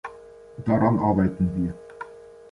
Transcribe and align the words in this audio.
Daran 0.65 0.97
arbeiten 0.97 1.51
wir. 1.55 1.75